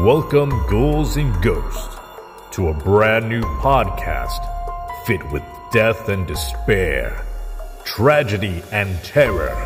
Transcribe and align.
Welcome, 0.00 0.50
ghouls 0.68 1.16
and 1.16 1.42
ghosts, 1.42 1.96
to 2.50 2.68
a 2.68 2.74
brand 2.74 3.30
new 3.30 3.40
podcast 3.40 4.44
fit 5.06 5.26
with 5.32 5.42
death 5.72 6.10
and 6.10 6.26
despair, 6.26 7.24
tragedy 7.84 8.62
and 8.72 9.02
terror, 9.02 9.56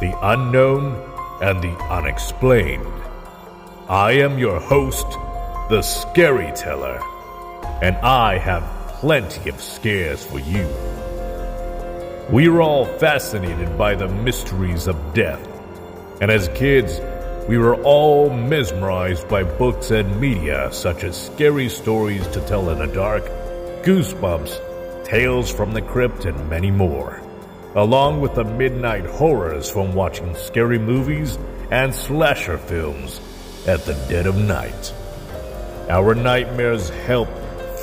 the 0.00 0.16
unknown 0.22 0.94
and 1.42 1.60
the 1.60 1.76
unexplained. 1.90 2.86
I 3.88 4.12
am 4.12 4.38
your 4.38 4.60
host, 4.60 5.10
the 5.68 5.80
Scaryteller, 5.80 7.02
and 7.82 7.96
I 7.96 8.38
have 8.38 8.62
plenty 9.00 9.50
of 9.50 9.60
scares 9.60 10.24
for 10.24 10.38
you. 10.38 10.68
We 12.30 12.46
are 12.46 12.60
all 12.60 12.86
fascinated 12.98 13.76
by 13.76 13.96
the 13.96 14.06
mysteries 14.06 14.86
of 14.86 15.14
death, 15.14 15.44
and 16.20 16.30
as 16.30 16.48
kids, 16.54 17.00
we 17.48 17.56
were 17.56 17.82
all 17.82 18.28
mesmerized 18.28 19.26
by 19.26 19.42
books 19.42 19.90
and 19.90 20.20
media 20.20 20.70
such 20.70 21.02
as 21.02 21.16
Scary 21.16 21.70
Stories 21.70 22.26
to 22.28 22.42
Tell 22.42 22.68
in 22.68 22.78
the 22.78 22.86
Dark, 22.86 23.24
Goosebumps, 23.82 25.06
Tales 25.06 25.50
from 25.50 25.72
the 25.72 25.80
Crypt, 25.80 26.26
and 26.26 26.50
many 26.50 26.70
more, 26.70 27.22
along 27.74 28.20
with 28.20 28.34
the 28.34 28.44
midnight 28.44 29.06
horrors 29.06 29.70
from 29.70 29.94
watching 29.94 30.34
scary 30.34 30.78
movies 30.78 31.38
and 31.70 31.94
slasher 31.94 32.58
films 32.58 33.18
at 33.66 33.82
the 33.86 33.94
dead 34.10 34.26
of 34.26 34.36
night. 34.36 34.92
Our 35.88 36.14
nightmares 36.14 36.90
helped 36.90 37.32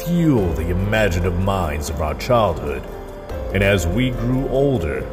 fuel 0.03 0.53
the 0.53 0.69
imaginative 0.69 1.39
minds 1.39 1.89
of 1.89 2.01
our 2.01 2.13
childhood, 2.13 2.83
and 3.51 3.63
as 3.63 3.87
we 3.87 4.11
grew 4.11 4.47
older, 4.49 5.03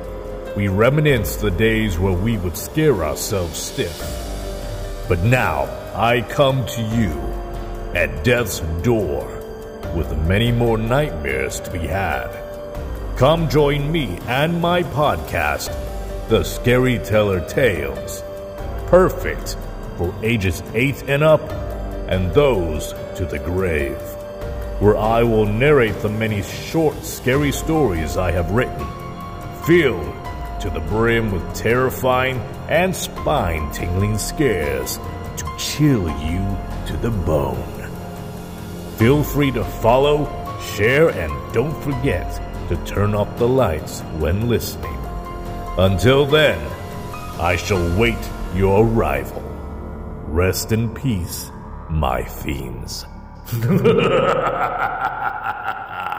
we 0.54 0.68
reminisced 0.68 1.40
the 1.40 1.50
days 1.50 1.98
where 1.98 2.12
we 2.12 2.36
would 2.36 2.58
scare 2.58 3.02
ourselves 3.02 3.58
stiff. 3.58 4.28
But 5.08 5.20
now 5.24 5.64
I 5.94 6.22
come 6.22 6.64
to 6.66 6.82
you 6.82 7.10
at 7.94 8.24
death's 8.24 8.60
door 8.82 9.26
with 9.94 10.16
many 10.26 10.52
more 10.52 10.78
nightmares 10.78 11.60
to 11.60 11.70
be 11.70 11.86
had. 11.86 12.30
Come 13.16 13.48
join 13.48 13.92
me 13.92 14.18
and 14.26 14.60
my 14.60 14.82
podcast, 14.82 15.68
The 16.28 16.40
Scaryteller 16.40 17.46
Tales. 17.48 18.22
Perfect 18.86 19.56
for 19.98 20.14
ages 20.22 20.62
8 20.74 21.04
and 21.08 21.22
up 21.22 21.42
and 22.08 22.32
those 22.32 22.94
to 23.16 23.26
the 23.26 23.38
grave, 23.38 24.00
where 24.80 24.96
I 24.96 25.22
will 25.22 25.46
narrate 25.46 26.00
the 26.00 26.08
many 26.08 26.42
short, 26.42 27.04
scary 27.04 27.52
stories 27.52 28.16
I 28.16 28.30
have 28.30 28.50
written, 28.50 28.86
filled 29.64 30.14
to 30.62 30.70
the 30.70 30.80
brim 30.80 31.32
with 31.32 31.54
terrifying 31.56 32.38
and 32.68 32.94
spine 32.94 33.68
tingling 33.72 34.16
scares 34.16 34.96
to 35.36 35.44
chill 35.58 36.08
you 36.20 36.56
to 36.86 36.96
the 37.02 37.10
bone. 37.10 37.90
Feel 38.96 39.24
free 39.24 39.50
to 39.50 39.64
follow, 39.64 40.24
share, 40.76 41.08
and 41.08 41.32
don't 41.52 41.74
forget 41.82 42.30
to 42.68 42.76
turn 42.84 43.12
off 43.12 43.36
the 43.38 43.48
lights 43.48 44.02
when 44.20 44.48
listening. 44.48 44.96
Until 45.78 46.26
then, 46.26 46.60
I 47.40 47.56
shall 47.56 47.98
wait 47.98 48.30
your 48.54 48.86
arrival. 48.86 49.42
Rest 50.28 50.70
in 50.70 50.94
peace, 50.94 51.50
my 51.90 52.22
fiends. 52.22 53.04